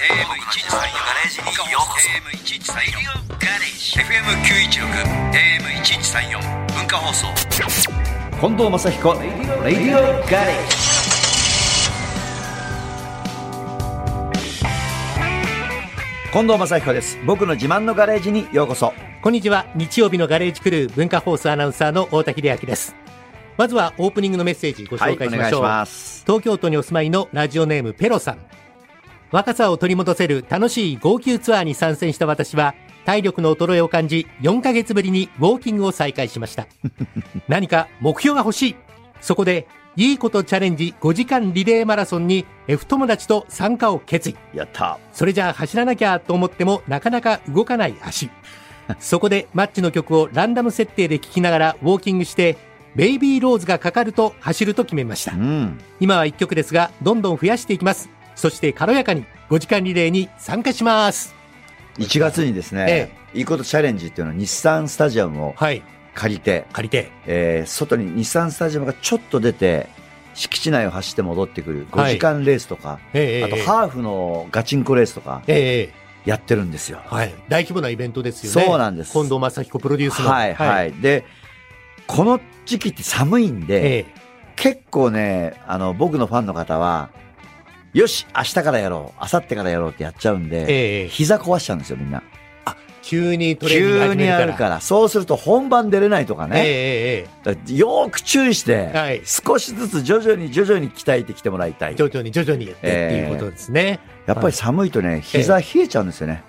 [0.00, 2.08] AM1134 ガレージにようこそ。
[2.08, 4.00] AM1134 ガレージ。
[4.00, 4.80] FM916
[6.40, 7.26] AM1134 文化放送。
[8.40, 10.76] 近藤正彦レディオガレージ
[16.32, 17.18] 近藤正彦です。
[17.26, 18.94] 僕の自慢のガレージにようこそ。
[19.20, 19.66] こんにちは。
[19.74, 22.96] 日曜日のガレージクルー文化放送アナウンサーの大田秀明です。
[23.58, 26.22] まずはオープニングのメッセージご紹介しましょう、はい、ます。
[26.24, 28.38] 東京都にお住まいのラジオネームペロさん
[29.32, 36.66] 若さを取り戻せる楽しい号泣ツアーに参戦した私は体力の衰えを感じ4ヶ月ぶりにウォーキングを再開しました。
[37.48, 38.76] 何か目標が欲しい。
[39.20, 39.66] そこで
[39.96, 44.36] いいことチャレンジ5時間リレーマラソンに F 友達と参加を決意。
[44.54, 44.98] やった。
[45.12, 48.30] それじゃあ走らなきゃと思ってもなかなか動かない足。
[48.98, 52.56] そこでマッチの曲をランダム設定で聴きながらウォーキングして
[52.96, 55.78] ベイビーローズがかかると走ると決めました、うん。
[56.00, 61.34] 今は1曲ですがどんどん増やしていきますそして軽やかに5時間リレーに参加します。
[61.98, 65.82] 1月にですね、いいことチャレンジっていうのを日産スタジアムをはい。
[66.14, 67.10] 借りて、借りて。
[67.26, 69.88] えー外に日産スタジアムがちょっと出て
[70.34, 72.12] 敷地内を走って戻ってくる5はい。
[72.12, 76.00] 時間レースとか、ええあとハーフのガチンコレースとかええええ。
[76.26, 77.00] やってるんですよ。
[77.06, 77.34] はい。
[77.48, 78.66] 大規模なイベントですよね。
[78.68, 79.12] そうなんです。
[79.12, 80.30] 近藤正彦プロデュースの。
[80.30, 80.54] はい。
[80.54, 81.24] はい、で
[82.06, 84.06] この時期って寒いんで、ええ。
[84.56, 87.10] 結構ねあの僕のファンの方は
[87.92, 92.22] よし明日からやろう明後日からやろうってやっちゃうんで、ええ膝壊しちゃうんですよみんな。
[93.02, 94.40] 急にトレーニング急に始めるから。
[94.40, 94.80] やるから。
[94.80, 99.22] そうすると本番出れないとかええね、ええだからよーく注意して、ええはい。
[99.24, 101.96] 少しずつ徐々に徐々に鍛えてきてもらいたい。
[101.96, 106.44] 徐々に徐々にやってっていうことですね、やっぱり寒いとね膝冷えちゃうんですよね、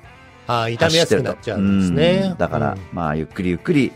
[0.45, 2.27] ああ痛めやすくなっちゃうんですね。
[2.31, 2.37] うん。
[2.37, 2.79] だから、うん。
[2.91, 3.91] まあゆっくりゆっくり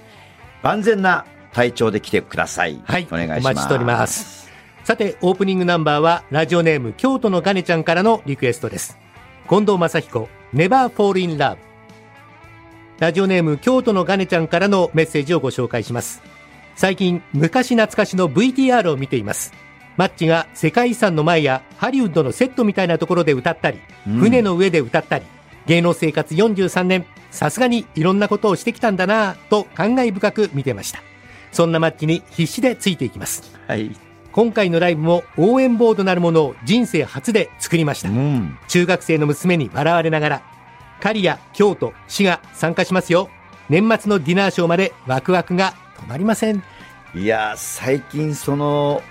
[0.63, 2.81] 万全な体調で来てください。
[2.85, 3.07] はい。
[3.11, 3.39] お願いします。
[3.39, 4.44] お待ちしております
[4.85, 8.99] さてオープニングナンバーはラジオネーム京都のガネちゃんからのリクエストです。
[9.49, 11.57] 近藤正彦 Never Fall in Love
[12.99, 16.21] ラジオネーム京都のガネちゃんからのメッセージをご紹介します。
[16.75, 19.53] 最近昔懐かしの VTR を見ています。
[19.97, 24.19] マッチが世界遺産の前やハリウッドのセットみたいなところで歌ったり、うん。
[24.19, 25.25] 船の上で歌ったり
[25.65, 31.01] 芸能生活43年さすがにいろんなことをしてきたんだなぁと感慨深く見てました。
[31.51, 33.51] そんなマッチに必死でついていきます。
[33.67, 33.89] はい、
[34.35, 38.09] 今回のライブも応援ボードなるものを人生初で作りました。
[38.09, 40.41] うん、中学生の娘に笑われながら
[40.99, 43.29] 刈谷京都滋賀参加しますよ。
[43.69, 46.61] 年末のディナーショーまでワクワクが止まりません。
[47.15, 49.01] いや最近その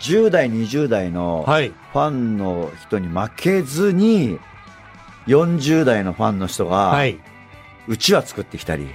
[0.00, 1.68] 10代20代のはい。
[1.68, 4.40] ファンの人に負けずに
[5.26, 7.20] 40代のファンの人がはい。
[7.88, 8.88] うちわ作ってきたり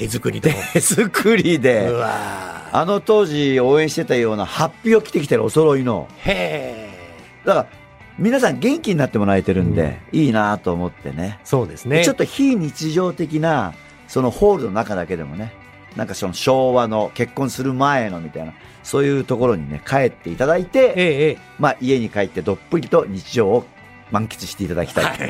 [0.00, 0.54] 手作りで。
[0.72, 2.70] 手作りうでわ。
[2.72, 6.08] あの当時応援してたようなハッピーを着てきてるお揃いの。
[6.24, 7.66] ーへーだから
[8.18, 11.38] 皆さん元気になってもらえてるんで、いいなと思ってね。
[11.44, 12.04] そうですね。
[12.04, 13.74] ちょっと非日常的な
[14.08, 15.52] そのホールの中だけでもね
[15.96, 21.38] なんかその昭和の結婚する前のみたいなそういうところにね帰っていただいて、えええ。
[21.58, 23.64] まあ、家に帰ってどっぷりと日常を
[24.10, 24.94] 満喫していただきえ。
[24.94, 25.26] たい、は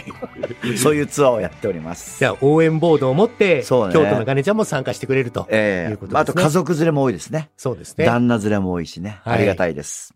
[0.72, 0.78] い。
[0.78, 2.18] そういうツアーをやっております。
[2.18, 5.46] じゃあ応援ボードを持って、そうね京都のガネちゃんも参加してくれると。
[5.50, 7.50] ええいうことですねあと家族連れも多いですね。
[7.56, 8.06] そうですね。
[8.06, 9.20] 旦那連れも多いしね。
[9.24, 10.14] はいありがたいです。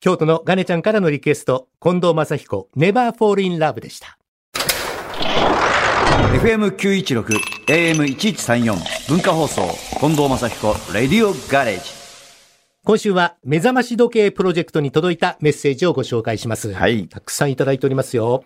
[0.00, 4.18] 京都のガネちゃんからのリクエスト、近藤正彦、Never Fall in Love でした。
[6.42, 7.24] FM916、
[7.66, 9.62] AM1134、文化放送、
[9.98, 12.03] 近藤正彦、レディオガレージ。
[12.86, 16.74] 今週は目覚まし時計プロジェクトに届いたメッセージをご紹介します。
[16.74, 18.44] はいたくさんいただいておりますよ。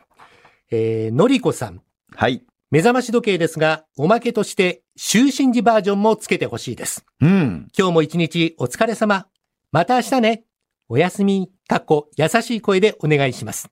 [0.71, 1.83] えー、のりこさん。
[2.15, 2.45] はい。
[2.71, 7.05] 目覚まし時計ですが、おまけとして、就寝時バージョンもつけてほしいです。
[7.21, 7.69] うん。
[7.77, 9.27] 今日も一日お疲れ様。
[9.73, 10.45] また明日ね。
[10.89, 13.71] おやすみ、かっこ優しい声でお願いします。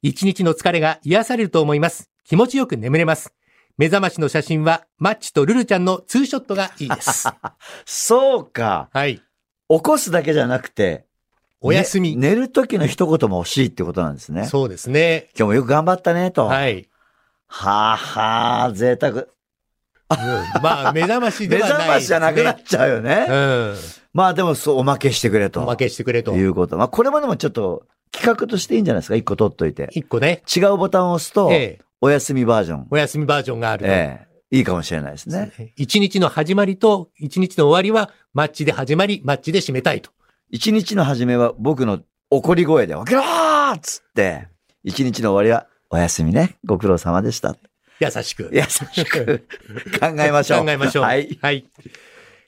[0.00, 2.08] 一日の疲れが癒されると思います。
[2.22, 3.34] 気持ちよく眠れます。
[3.78, 7.26] 目覚ましの写真は、マッチとルルちゃんのツーショットがいいです。
[7.84, 8.90] そうか。
[8.92, 9.20] はい。
[9.68, 11.06] 起こすだけじゃなくて、
[11.60, 12.16] おやすみ。
[12.16, 14.44] ね寝る時の一言も欲しいってことなんですね。
[14.46, 15.28] そうですね。
[15.36, 16.46] 今日もよく頑張ったね、と。。
[16.46, 16.88] はいい。
[17.46, 19.12] はあはあ、贅沢。
[19.22, 23.26] うんまあ、目覚ましで目はない、覚ましじゃなくなっちゃうよね。
[23.28, 23.76] うん。
[24.12, 25.62] まあでもそう、おまけしてくれと。
[25.62, 26.44] おまけしてくれとい。
[26.44, 26.76] うこと。
[26.76, 29.14] まあこれもでもちょっと企画としていいんじゃないですか？
[29.16, 29.88] 一個取っといて。
[29.92, 30.42] 一個ね。
[30.54, 31.78] 違うボタンを押すと、ええ。
[32.00, 32.86] お休みバージョン。
[32.90, 33.90] お休みバージョンがあると。
[33.90, 35.72] ええいいかもしれないですね。
[35.76, 40.10] 一日の始まりと一日の終わりはマッチで始まり、マッチで締めたいと。
[40.50, 44.46] 一日の始めは僕の怒り声で、起きろーっつって、
[44.84, 46.56] 一日の終わりは、おやすみね。
[46.64, 47.56] ご苦労様でした。
[48.00, 48.50] 優しく。
[48.52, 49.46] 優しく
[50.00, 50.64] 考えましょう。
[50.64, 51.04] 考えましょう。
[51.04, 51.36] はい。
[51.42, 51.64] はい。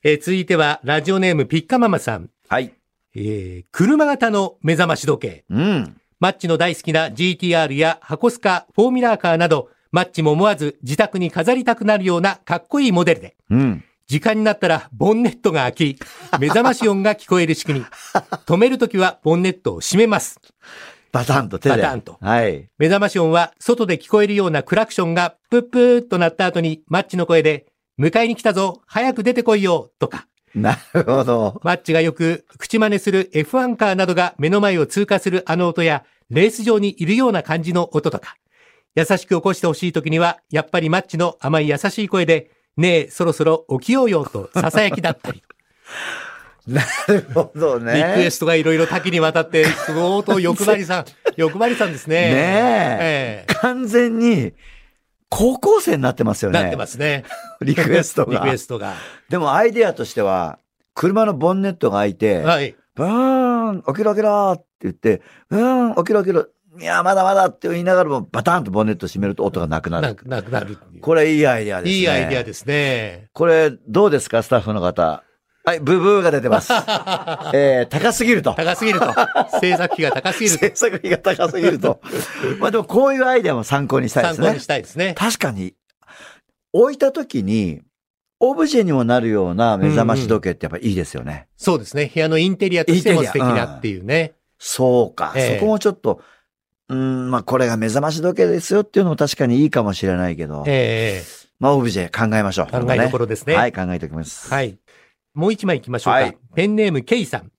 [0.04, 2.30] えー続いては、ラジオネームピッカママさん。
[2.48, 2.72] はい。
[3.14, 5.44] えー車型の目覚まし時計。
[5.50, 6.00] うん。
[6.20, 13.84] マッチの大好きな GTR や箱スカ、フォーミュラーカーなど、マッチも思わず自宅に飾りたくなるようなかっこいいモデルで、うん。
[14.06, 15.98] 時間になったらボンネットが開き、
[16.38, 17.86] 目覚まし音が聞こえる仕組み。
[18.44, 20.38] 止めるときはボンネットを閉めます。
[21.12, 21.76] バタンと手で。
[21.76, 22.68] バタンとはい。
[22.76, 27.64] 目覚まし音は外で聞こえるようなクラクションがプップーと鳴った後にマッチの声で、
[27.98, 31.58] 迎えに来たぞ早く出てこいよとか、なるほど。
[31.64, 38.36] マッチがよく口真似する F1 カーなどが目の前を通過するあの音や、レース上にいるような感じの音とか、
[38.96, 45.42] 優しく起こしてほしい時には、やっぱりマッチの甘い優しい声で、ねえ、そろそろ起きようよと囁きだったり、
[46.66, 47.94] なるほどね。
[47.94, 51.04] リクエストがいろいろ多岐にわたって、相当欲張りさん、
[51.36, 52.16] 欲張りさんですね。
[52.16, 52.34] ね
[53.00, 54.52] ええ完全に、
[55.28, 56.62] 高校生になってますよね。
[56.62, 57.24] なってますね。
[57.60, 58.32] リクエストが。
[58.32, 58.94] リクエストが。
[59.28, 60.58] でもアイデアとしては、
[60.94, 62.74] 車のボンネットが開いて、はい。
[62.94, 66.46] ブーン、起きろ起きろって言って、ブーン、起きろ起きろ、
[66.80, 70.16] いや、まだまだって言いながらも、バタンとボンネット閉めると音がなくなる。
[70.24, 70.78] なくなる。
[71.00, 71.98] これいいアイデアですね。
[71.98, 73.28] いいアイデアですね。
[73.32, 75.22] これ、どうですか、スタッフの方。
[75.64, 76.72] はい、ブーブーが出てます。
[77.52, 78.54] えー、高すぎると。
[78.54, 79.06] 高すぎると。
[79.60, 80.76] 制作費が高すぎると 制。
[80.76, 82.00] 作費が高すぎると。
[82.60, 84.60] まあでも、こういうアイデアも参考にしたいですね参考に。
[84.60, 85.14] したいですね。
[85.18, 85.74] 確かに、
[86.72, 87.82] 置いたときに、
[88.38, 91.48] オブジェにもなるような目覚まし時計ってやっぱいいですよね。
[91.56, 92.10] そうですね。
[92.14, 94.34] 部屋のインテリアとしても素敵なっていうね。
[94.58, 96.20] そうか、ええそこもちょっと、
[96.88, 102.66] うん、まあこれが目覚まし時計ですよっていうのも確かにいいかもしれないけど、ええまあオブジェ考えましょう。
[102.66, 103.54] 考えどころですね。
[103.54, 104.52] はい、考えておきます。
[104.52, 104.78] はい。
[105.34, 106.20] もう一枚行きましょうか。
[106.20, 107.50] はいペンネーム K さん。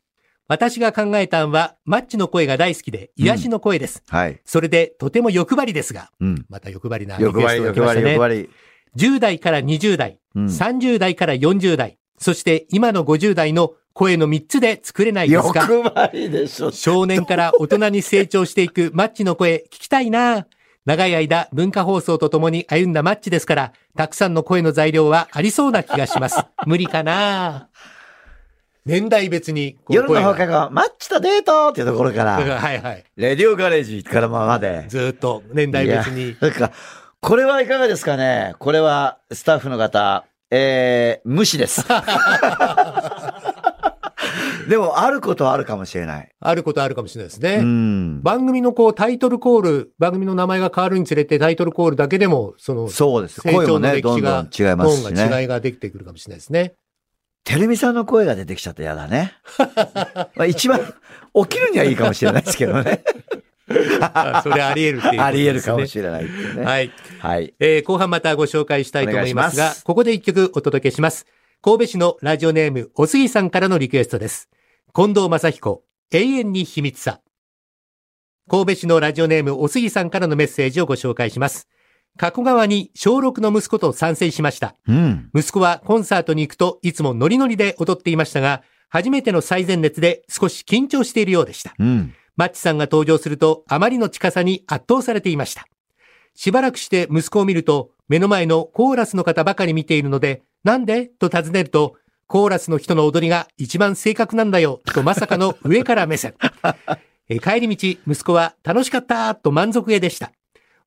[0.47, 4.01] 私が考えたんは、マッチの声が大好きで、癒しの声です。
[4.07, 4.39] はい。
[4.45, 6.45] それで、とても欲張りですが、うん。
[6.49, 8.21] また欲張りなリク欲張り、エストが来欲張り、ましたね欲。
[8.21, 8.49] 張り。
[8.95, 16.69] 10代から20代、うん30代から40代、そして今の50代の声の3つで作れないですか欲張りでしょ。
[16.69, 20.45] 少年から大人に成長していくマッチの声聞きたいな
[20.85, 26.45] 長い間文化放送と共に歩んだマッチですから、たくさんの声の材料はありそうな気がします。
[26.67, 27.69] 無理かな
[28.85, 33.03] 年代別に夜の放課後、マッチとデートっていうところから、はいはい。
[33.15, 34.85] レディオガレージからまで。
[34.89, 36.37] ずーっと年代別に。
[36.39, 36.71] なんか、
[37.19, 41.83] これはいかがですかねこれはスタッフの方、えー、無視です。
[44.67, 46.29] でも、あることはあるかもしれない。
[46.39, 47.61] あることあるかもしれないですうね。
[47.61, 48.21] ん。
[48.21, 53.41] 番組のこうタイトルコール、番組の名前が変わるにつれてタイトルコールだけでも、その、そうです。
[53.41, 55.41] 成長の声もね、どんどん違いますしね。
[55.41, 56.73] 違いができてくるかもしれないですね。
[57.43, 59.33] てるみさんの声が出てきちゃったら嫌だね。
[60.35, 60.79] まあ一番、
[61.33, 63.03] 起きるにはいいかもしれないですけどね。
[64.01, 66.29] あそれあり得るっていうね、あり得るかもしれないね。
[66.63, 66.91] はい。
[67.19, 67.53] はい。
[67.59, 71.25] えー後半またご紹介したいと思いますが、すここで一曲お届けします。
[71.61, 74.49] 神戸市のラジオネーム、おすぎさんからのリクエストです。
[74.93, 77.21] 近藤正彦、永遠に秘密さ。
[78.49, 81.67] 神戸市のラジオネーム、おすぎさんからのメッセージをご紹介します。
[82.17, 84.75] 加古川に小6の息子と参戦しました。
[84.87, 85.29] うん。
[85.35, 91.75] 息子はコンサートに行くといつもノリノリで踊っていましたが、初めての最前列で少し緊張しているようでした。
[91.77, 92.15] うん。
[92.35, 95.67] マッチさんが登場するとあまりの近さに圧倒されていました。
[96.33, 101.05] しばらくして息子を見ると目の前のコーラスの方ばかり見ているので、なんで？
[101.05, 101.97] と尋ねると、
[102.27, 106.35] コーラスの人の踊りが一番正確なんだよとまさかの上から目線。
[107.29, 110.31] えー帰り道、息子は楽しかったと満足げでした。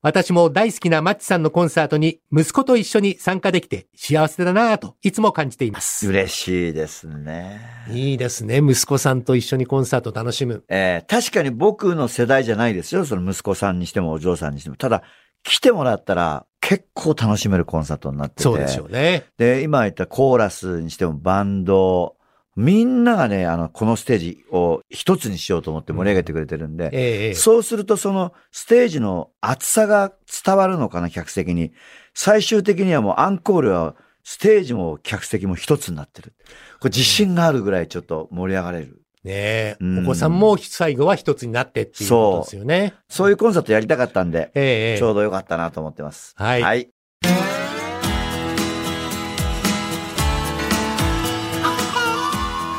[0.02, 6.08] 私も大好きなマッチさんのコンサートに息子と一緒に参加できて幸せだなぁといつも感じています。
[6.08, 7.60] 嬉しいですね。
[7.90, 8.58] いいですね。
[8.58, 10.64] 息子さんと一緒にコンサート楽しむ。
[10.68, 13.04] えー確かに僕の世代じゃないですよ。
[13.06, 14.76] その息子さんにしてもお嬢さんにしても。
[14.76, 15.02] ただ、
[15.42, 18.42] 来てもらったら結構楽しめるコンサートになってて。
[18.42, 19.24] そうでしょうね。
[19.38, 22.16] で、今言ったコーラスにしてもバンド、
[22.56, 30.12] みんながね、あの、このステージを一つにしようと思って盛り上げてくれてるんで、ええええそうするとそのステージの厚さが
[30.44, 31.72] 伝わるのかな、客席に。
[32.12, 36.34] 最終的にはもうアンコールはステージも客席も一つになってる。
[36.80, 38.99] これ自信があるぐらいちょっと盛り上がれる。
[39.22, 42.94] ねえ、うんお子さんも最後は一つになってっていうことですよね。
[43.08, 44.62] そういうコンサートやりたかったんで、ええ
[44.92, 46.34] ええちょうどよかったなと思ってます。
[46.36, 46.88] はいはい。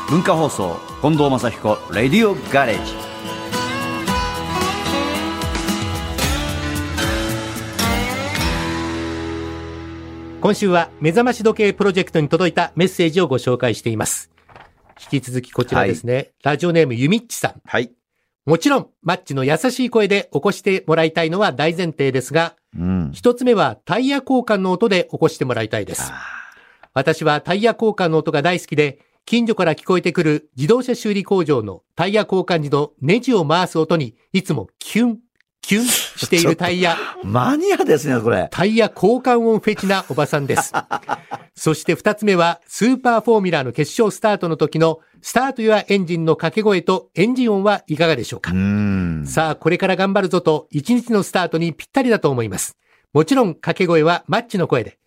[0.08, 2.92] 文化放送、近藤正彦、レディオガレージ。
[10.42, 14.31] 今週は目覚まし時計プロジェクトに届いたメッセージをご紹介しています。
[15.00, 16.32] 引き続きこちらですね。
[16.42, 17.60] ラジオネームゆみっちさん。
[17.64, 17.92] はい。
[18.44, 23.10] もちろん、マッチの優しい声で起こしてもらいたいのは大前提ですが、うん。
[23.12, 26.12] 一つ目はタイヤ交換の音で起こしてもらいたいです。
[26.94, 35.18] 私はタイヤ交換の音が大好きで、近所から聞こえてくる自動車修理工場のタイヤ交換時のネジを回す音にいつもキュン、
[35.60, 35.84] キュン
[36.16, 38.48] しているタイヤ、マニアですね、これ。
[38.50, 40.72] タイヤ交換音フェチなおばさんです。
[41.54, 48.52] そして二つ目は、スーパーフォーミュラーの決勝スタートの時のスタートやエンジンの掛け声とエンジン音はいかがでしょうか。
[49.24, 52.76] さあ、これから頑張るぞと、一日のスタートにぴったりだと思います。
[53.12, 54.98] もちろん、掛け声はマッチの声で。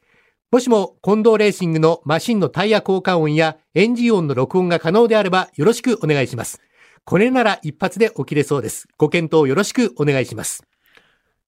[0.51, 6.62] もしも、近藤レーシングのマシンのタイヤ交換音やエンジン音の録音が可能であれば、よろしくお願いします。
[7.03, 8.88] これなら一発で起きれそうです。
[8.97, 10.63] ご検討よろしくお願いします。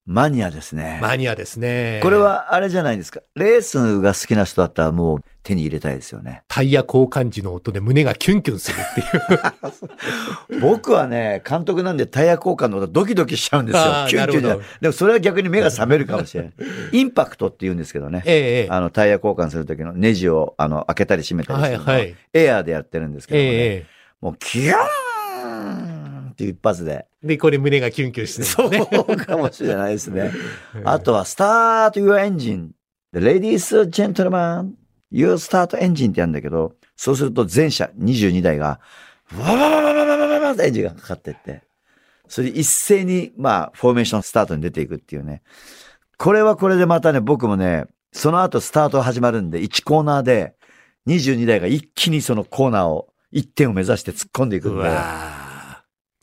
[0.07, 0.99] マニアですね。
[1.01, 1.99] マニアですね。
[2.01, 3.19] これはあれじゃないですか。
[3.35, 6.43] レースが好きな人だったらもう手に入れたいですよね。
[6.47, 10.59] タイヤ交換時の音で胸がキュンキュンするっていう。
[10.63, 16.53] 僕はね、監督なんでタイヤ交換のことドキドキしちゃうんですよキュンキュンじゃなるほでもそれは逆に目が覚めるかもしれない。
[16.93, 18.23] インパクトって言うんですけどね。
[18.25, 23.57] ええええあの、タイヤ交換するときのネジを、あの、開けたり閉めたりするのをはいはいエアーでやってるんですけどもね。
[23.57, 23.85] ええ
[24.21, 25.86] もう、キューン
[26.37, 27.07] っていう一発で。
[27.23, 28.47] で、これ胸がキュンキュンしてね。
[28.47, 30.31] そうかもしれないですね。
[30.85, 32.69] あとは、スタート your engine.
[33.11, 34.73] Ladies, gentlemen,
[35.11, 38.79] your start engine ってやるんだけど、そうすると全車22台が、
[39.35, 41.63] わわわわわわわわわってエンジンがかかってって、
[42.27, 45.41] それで一斉に、まあ、フォーメーションスタートに出ていくっていうね。
[46.17, 50.55] これはこれでまたね、僕もね、その後スタート始まるんで、1コーナーで、
[51.07, 55.46] 22台が一気にそのコーナーを、1点を目指して突っ込んでいくうんで、わ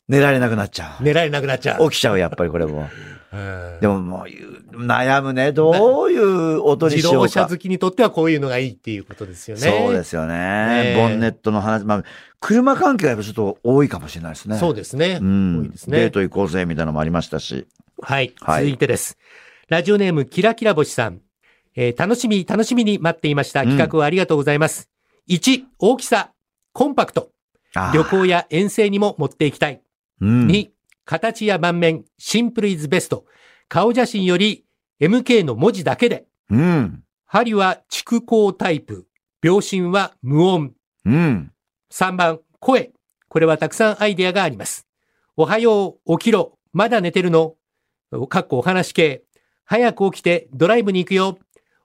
[0.07, 1.85] 寝られなくなっちゃー狙えなくなっちゃう。
[1.85, 1.89] う。
[1.89, 2.89] 起きちゃう、やっぱりこれも。
[3.33, 5.51] うんでももう、悩むね。
[5.51, 7.27] どういう音に自しようか。
[7.27, 9.61] 動車好きにとってはこういうのがいいっていうことですよね。
[9.61, 10.93] そうですよね。
[10.93, 11.83] ねボンネットの話。
[11.83, 12.03] まあ、
[12.39, 14.57] 車関係はやっぱちょっと多いかもしれないですね。
[14.57, 15.19] そうですね。
[15.21, 15.59] うん。
[15.63, 17.67] 多いですねデート行こうぜみたいなのもありましたし。
[18.01, 18.33] はい。
[18.39, 19.17] はい続いてです。
[19.67, 21.19] ラジオネーム、キラキラ星さん。
[21.75, 23.63] えー楽しみ、楽しみに待っていました。
[23.63, 24.89] 企画をありがとうございます。
[25.29, 26.31] 1、大きさ、
[26.71, 27.31] コンパクト。
[27.93, 29.81] 旅行や遠征にも持っていきたい。
[30.21, 30.47] うん。
[30.47, 30.69] 2、
[31.05, 33.25] 形や盤面、シンプルイズベスト。
[33.67, 34.65] 顔写真より
[34.99, 36.25] MK の文字だけで。
[36.49, 37.03] うん。
[37.25, 39.07] 針は蓄光タイプ。
[39.41, 40.73] 秒針は無音。
[41.05, 41.51] うん。
[41.91, 42.91] 3番、声。
[43.27, 44.87] これはたくさんアイデアがあります。
[45.35, 47.55] おはよう、起きろ、まだ寝てるの
[48.29, 49.23] かっこお話系。
[49.65, 51.37] 早く起きてドライブに行くよ。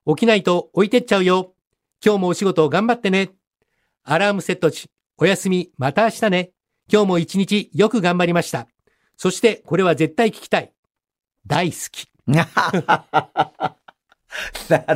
[0.07, 1.55] 起きないと置いてっちゃうよ。
[2.05, 3.31] 今日もお仕事頑張ってね。
[4.05, 6.53] アラームセット時、おやすみ、また明日ね。
[6.93, 8.67] 今日も一日よく頑張りました。
[9.17, 10.73] そして、これは絶対聞きたい。
[11.47, 12.09] 大好き。
[12.27, 12.45] な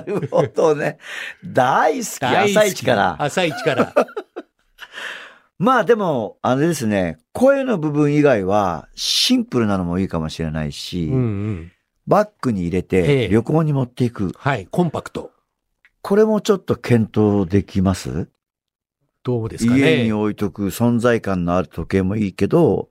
[0.07, 0.99] るほどね。
[1.45, 2.25] 大好き。
[2.25, 3.17] 朝一から。
[3.23, 3.95] 朝一から。
[5.59, 7.19] まあでも、あれですね。
[7.33, 11.21] 声の部分以外は、シンプルなのもいいかもしれないし、うんう
[11.51, 11.73] ん。
[12.07, 14.33] バッグに入れえてえ旅行に持っていく。
[14.37, 15.31] はい、コンパクト。
[16.03, 18.29] これもちょっと検討できます？
[19.25, 19.81] どうですかね。
[19.81, 22.88] 家に置いとく存在感のある時計もいいけど、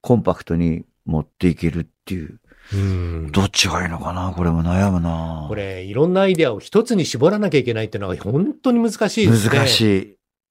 [0.00, 2.38] コンパクトに持っていけるっていう。
[2.72, 9.58] うんどっちがいいのかなこれも悩むなこれ、いろんなアイデアを一つに絞らなきゃいけないっていうのは本当に難しいですね。
[9.58, 9.80] 難し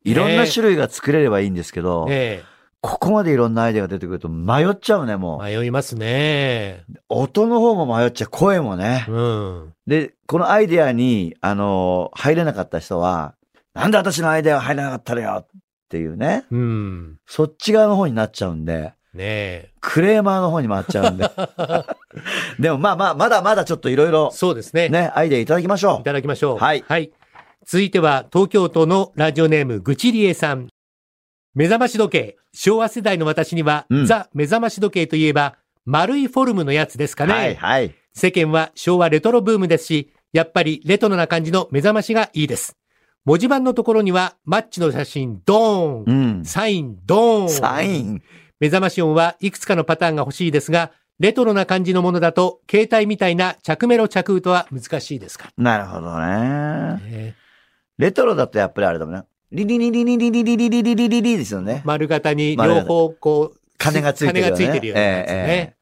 [0.03, 0.11] い。
[0.11, 2.43] いろんな種類が作れればいいんですけど、え
[2.81, 5.59] ここまでいろんなアイデアが出てくると迷っちゃうね、もえう。
[5.61, 6.83] 迷いますね。
[7.09, 9.05] 音の方も迷っちゃう、声もね。
[9.07, 9.73] うん。
[9.85, 13.35] で、このアイデアに、あの、入れなかった人は、
[13.73, 15.47] なんで私のアイデアが入らなかったのよっ
[15.89, 16.45] ていうね。
[16.51, 17.17] うん。
[17.25, 19.71] そっち側の方になっちゃうんで、ねえ。
[19.81, 21.29] クレーマーの方に回っちゃうんで。
[22.59, 24.87] でもまあまあ、まだまだちょっといろいろ、そうですね。
[24.89, 26.13] ね、アイデアいただきましょいうた。
[26.13, 26.57] だきましょう。
[26.57, 27.11] はいはい。
[27.65, 30.69] 続いては、東京都のラジオネーム、ぐちりえさん。
[31.53, 32.37] 目覚まし時計。
[32.53, 37.33] 昭和世代の私には、うんザ・目覚まし時計といえば、丸いフォルムのやつですかね。
[37.33, 37.95] はい、はい。
[38.13, 42.77] 世間は昭和レトロブームですし、やっぱりレトロな感じの目覚ましがいいです。
[43.23, 46.37] 文字盤のところには、マッチの写真、ドーン。
[46.39, 46.45] うん。
[46.45, 47.49] サイン、ドーン。
[47.49, 48.23] サイン。
[48.59, 56.99] 目覚まし音はいくつかのパターンが欲しいですが、レトロな感じのものだと、携帯みたいな着メロ着歌は難しいですか、なるほどね。
[57.11, 57.35] ね
[57.99, 59.21] レトロだとやっぱりあれだもんね。
[59.51, 61.83] リリリリリリリリリリリリリリですよね。
[61.85, 64.51] 丸型に両方こう、金がついてるよね。
[64.51, 65.01] 金がついてるよね。
[65.01, 65.35] ええ
[65.67, 65.80] ええ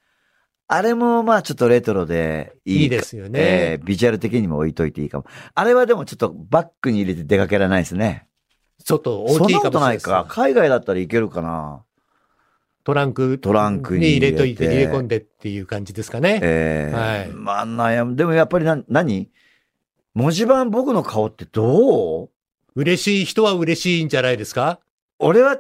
[0.72, 2.82] あれもまあちょっとレトロでいい。
[2.84, 5.26] いいですよねええビジュアル的にも置いといていいかも。
[5.56, 8.28] あれはでもちょっとバッグに入れて出かけられないですね。
[8.86, 10.34] ちょっと大きいそんなこかもしれなですとないいか。
[10.34, 11.84] 海外だったらいけるかな。
[12.84, 16.40] トランクトランクにに入入れといて、入れ込んでっていう感じですかね。
[16.44, 18.16] ええはいまあ悩む。
[18.16, 19.32] でもやっぱりな、何？
[20.14, 22.30] 文字盤僕の顔ってどう？
[22.76, 24.80] 嬉しい人は嬉しいんじゃないですか？
[25.18, 25.60] 俺は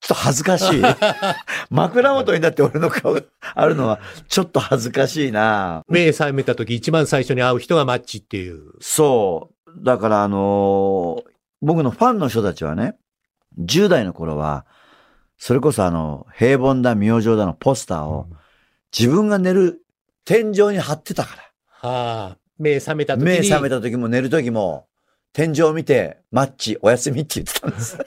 [0.00, 0.82] ちょっと恥ずかしい。
[1.70, 3.22] 枕元になって俺の顔が
[3.54, 5.82] あるのはちょっと恥ずかしいな。
[5.88, 8.72] 目覚めた時一番最初に会う人がマッチっていう。
[8.80, 9.84] そう。
[9.84, 12.96] だからあのー僕のファンの人たちはね、
[13.58, 14.66] 10代の頃は、
[15.38, 18.28] それこそあの、平凡だ、明星だのポスターを、
[18.96, 19.82] 自分が寝る
[20.24, 21.42] 天井に貼ってたから。
[21.90, 23.24] はあ、目覚めた時に。
[23.26, 24.86] 目覚めた時も寝る時も、
[25.32, 27.98] 天井を見て、マッチ、おやすみって言ってたんです。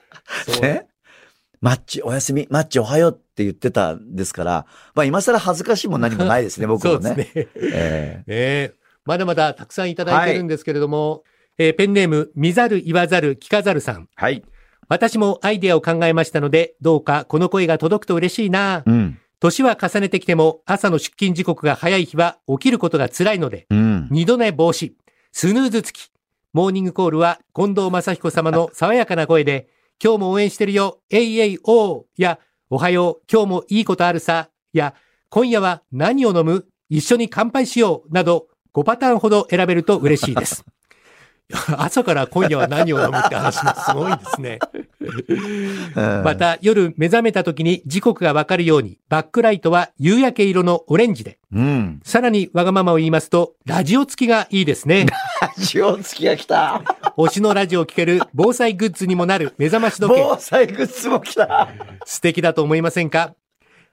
[0.60, 0.86] ね？
[1.60, 7.08] マッチ、おやすみ、マッチ、おはようって言ってたんですから、まあ今更恥ずかしいも何もないですね、僕もね。
[7.08, 7.46] そうですね。
[7.46, 8.24] ええ
[8.74, 8.74] え
[9.04, 11.24] まだまだたくさんいただいてるんですけれども、
[11.56, 14.08] えーペンネーム、見ざる言わざる聞かざるさん。
[14.14, 14.44] はい。
[14.88, 18.82] 私もアイデアを考えましたので、どうかこの声が届くと嬉しいな。
[18.86, 19.18] うん。
[19.40, 24.08] 年は重ねてきても、朝の出勤時刻が早い日は起きることが辛いので、うん。
[24.10, 24.92] 二度寝防止、
[25.32, 26.10] スヌーズ付き、
[26.52, 29.68] モーニングコールは近藤正彦様の爽やかな声で、
[30.02, 32.04] 今日も応援してるよ、えいえいおー。
[32.16, 32.38] や、
[32.70, 34.94] おはよう、今日もいいことあるさ、や、
[35.28, 36.66] 今夜は何を飲む？
[36.88, 40.64] 一緒に乾杯しよう、など、5パターンほど選べると嬉しいです。
[41.78, 44.58] 朝から今夜は何を飲むって話もすごいですね。
[46.22, 52.00] また夜目覚めた時に時刻がわかるようにバックライトは夕焼け色のオレンジで、うん。
[52.04, 55.06] さらにわがままを言いますとラジオ付きがいいですね。
[55.74, 56.82] 塩付きが来た。
[57.16, 61.68] 推しのラジオを聴ける防災グッズにもなる目覚まし時計防災グッズも来た。
[62.04, 63.34] 素敵だと思いませんか？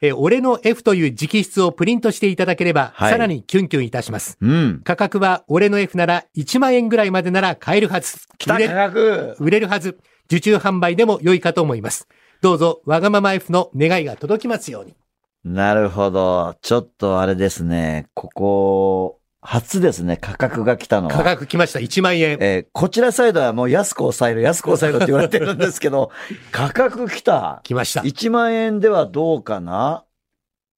[0.02, 4.38] えー俺の F という直筆をプリントしていただければ、はいさらにキュンキュンいたします。
[4.42, 4.82] うん。
[4.84, 8.18] 価格は俺の F なら1万円ぐらいまでなら買えるはず。
[8.38, 9.36] 来た売れ価格。
[9.40, 9.98] 売れるはず。
[10.26, 12.08] 受注販売でも良いかと思います。
[12.42, 14.96] どうぞ、わがまま F の願いが届きますように。
[15.44, 16.56] なるほど。
[16.62, 18.08] ちょっとあれですね。
[18.16, 20.18] ここ、初ですね。
[20.18, 21.14] 価格が来たのは。
[21.14, 21.80] 価格来ました。
[21.80, 22.38] 1万円。
[22.42, 26.12] えーこちらサイドはもう安く抑える、 安く抑えるって言われてるんですけど、
[26.52, 27.62] 価格来た。
[27.64, 28.02] 来ました。
[28.02, 30.04] 1万円ではどうかな？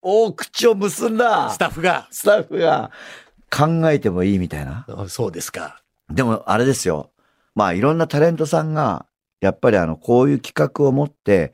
[0.02, 1.50] お口を結んだ。
[1.50, 2.08] スタッフが。
[2.12, 2.92] スタッフが
[3.50, 4.86] 考えてもいいみたいな。
[4.90, 5.82] あそうですか。
[6.10, 7.12] でもあれですよ。
[7.56, 9.06] まあいろんなタレントさんが、
[9.42, 11.54] やっぱりあの、こういう企画を持って、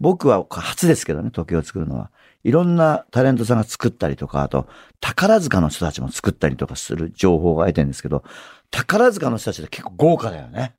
[0.00, 2.10] 僕は初ですけどね、時計を作るのは。
[2.48, 4.66] いろんなタレントさんが作ったりとか、あと、
[5.00, 8.24] 宝塚の人たちも作ったりとかする情報が得てるんですけど、
[8.70, 10.74] 宝塚の人たちって結構豪華だよね。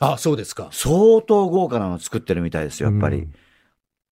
[0.00, 0.68] あ、そうですか。
[0.72, 3.18] 相当豪華なの作ってるみたいですよ、やっぱり。
[3.18, 3.34] うん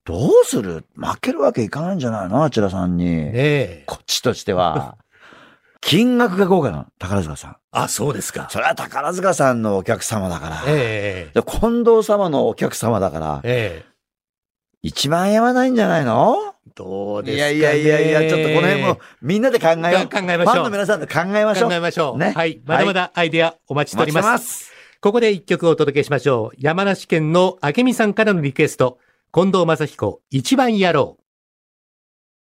[0.07, 0.87] どうする？
[0.97, 2.43] 負けるわけいかないんじゃないの？
[2.43, 3.05] あちらさんに。
[3.05, 3.85] ねえ。
[3.87, 4.97] こっちとしては。
[5.83, 7.57] 金額が豪華なの、宝塚さん。
[7.71, 8.49] あ、そうですか。
[8.51, 10.63] それは宝塚さんのお客様だから。
[10.67, 13.85] ええで近藤様のお客様だから、え
[14.83, 16.55] え1万円はないんじゃないの？
[16.75, 20.09] どうですか、いやね、いやいやいや、ちょっとこの辺もみんなで考えよう。
[20.09, 21.69] 考えましょうファンの皆さんで考えましょう。
[21.69, 22.19] 考えましょう。
[22.19, 22.61] ねはい。
[22.65, 24.27] まだまだアイデアお待ちしております。
[24.27, 26.57] お待ちしてここで一曲お届けしましょう。
[26.59, 28.99] 山梨県の明美さんからのリクエスト。
[29.33, 31.25] 近藤正彦、一番やろう。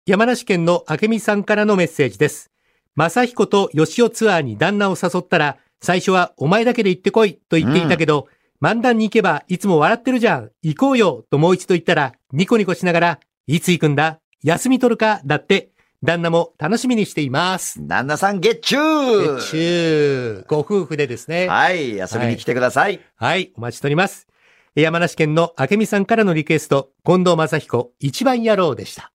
[0.05, 2.51] 山梨県の明美さんからのメッセージです。
[2.95, 8.27] 正彦と吉尾ツアーに旦那を誘ったら、最初はお前だけで行ってこいと言っていたけど、
[8.61, 10.51] 漫談に行けばいつも笑ってるじゃん。
[10.61, 14.19] 行こうよともう一度言ったら、ニコニコしながら、いつ行くんだ？
[14.43, 15.21] 休み取るか？
[15.23, 15.69] だって、
[16.03, 17.85] 旦那も楽しみにしています。
[17.85, 21.47] 旦那さん、ゲッチューチューご夫婦でですね。
[21.47, 23.01] はい、遊びに来てください。
[23.15, 24.27] はい、お待ちしております。
[24.73, 29.11] 山梨県の明美さんからのリクエスト、近藤正彦、一番野郎でした。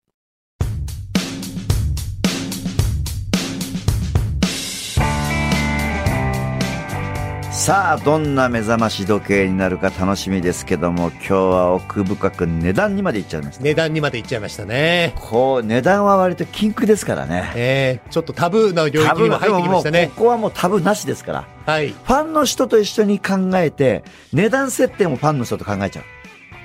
[7.60, 13.62] さあ、どんな目覚まし時計になるか楽しみですけども、今日は奥深く値段にまでいっちゃいました。
[13.62, 15.12] 値段にまで行っちゃいましたね。
[15.16, 17.52] こう、値段は割と禁句ですからね。
[17.54, 20.10] えー、ちょっとタブーな領域にも入ってきましたね。
[20.16, 21.48] ここはもうタブなしですから。
[21.66, 21.90] はい。
[21.90, 26.04] ファンの人と一緒に考えて、値段設定もファンの人と考えちゃう。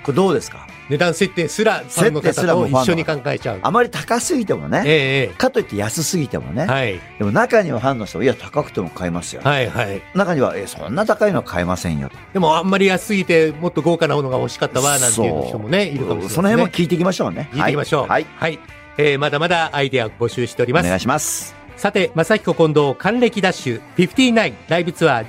[0.06, 0.68] これどうですか？
[0.88, 3.60] 値段設定すらファンの設定すら方と一緒に考えちゃう。
[3.64, 4.84] あまり高すぎてもね。
[4.86, 6.62] ええかといって安すぎてもね。
[6.62, 7.00] ええはい。
[7.18, 9.42] でも中にはファンの人いや、高くても買いますよ。
[9.44, 10.02] はいはい。
[10.14, 12.10] 中には、え、そんな高いのは買えませんよ。
[12.34, 16.30] でもあんまり安すぎてもっと豪華なものが欲しかったわ、なんていう人もね、いるかもしれないね。
[16.30, 17.50] その辺も聞いていきましょうね。
[17.52, 18.08] 聞いていきましょう。
[18.08, 18.26] はい。
[18.38, 18.60] はい。
[18.98, 20.86] えーまだまだアイデア募集しております。
[20.86, 21.56] お願いします。
[21.78, 25.28] さて、正彦近藤還暦ダッシュ59ライブツアー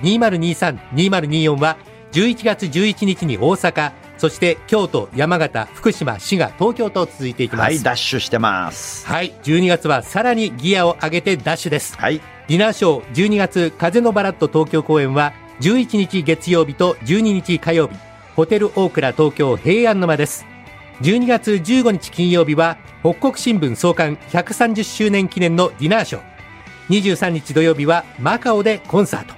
[0.95, 1.77] 2023-2024は
[2.13, 7.63] 11月11日に大阪、そして京都、山形、福島、滋賀、東京と続いていきます。
[7.65, 9.07] はい、ダッシュしてます。
[9.07, 9.33] はい。
[9.43, 11.97] 12月はさらにギアを上げてダッシュです。
[11.99, 12.21] はい。
[12.49, 17.97] ディナーショー12月風のバラット東京公演は11日月曜日と12日火曜日、
[18.35, 20.47] ホテルオークラ東京平安の間です。
[21.03, 26.23] 12月15日金曜日は北国新聞創刊130周年記念のディナーショー。
[26.89, 29.35] 23日土曜日はマカオでコンサート。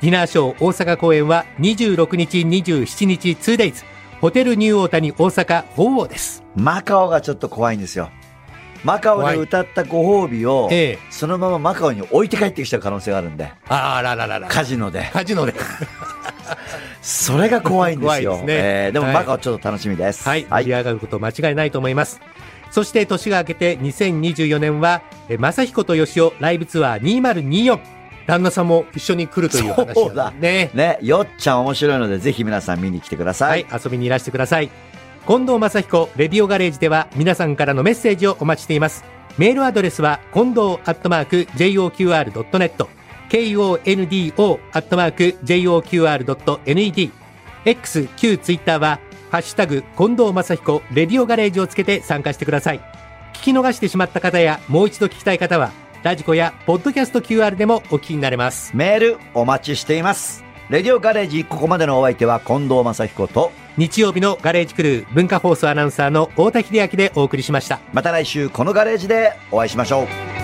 [0.00, 3.95] ディナーショー大阪公演は26日27日 2days。
[4.20, 6.42] ホテルニューオータニ大阪鳳凰です。
[6.56, 8.10] マカオがちょっと怖いんですよ。
[8.82, 14.48] マカオで歌ったご褒美を、ええそのままマカオに置いて帰ってきちゃう可能性があるんで、あらららら。
[14.48, 15.10] カジノで。
[15.12, 15.54] カジノで。
[17.02, 18.32] それが怖いんですよ。
[18.34, 20.26] ですねえーでもはいバカはちょっと楽しみです。
[20.26, 22.20] はい、盛り上がること間違いないと思います。
[22.70, 27.95] そして年が明けて2024年は、え正彦と吉尾ライブツアー2024。
[28.26, 30.70] 旦那さんも一緒に来るという話そうだね。
[30.74, 33.46] ね、よっちゃん面白いので、ぜひ皆さん見に来てくださ。
[33.46, 34.70] はいい、遊びにいらしてください。
[35.26, 39.04] 近藤正彦レディオガレージでは皆さんからのメッセージをお待ちしています。
[39.38, 42.86] メールアドレスは近藤アットマーク JOQR.net
[43.28, 47.10] KONDO アットマーク JOQR.net
[47.64, 52.80] X、旧ツイッターはハッシュタグ近藤正彦レディオガレージをつけて参加してください。
[53.34, 55.72] 聞き逃してしまった方やもう一度聞きたい方は
[56.06, 58.76] ラジコやポッドキャスト QR でもお聞きになれます。
[58.76, 60.44] メールお待ちしています。
[60.70, 67.80] レディオガレージ、ここまでのお相手は近藤正彦と、日曜日のガレージクルー文化放送アナウンサーの太田秀明でお送りしました。
[67.92, 70.35] また来週このガレージでお会いしましょう。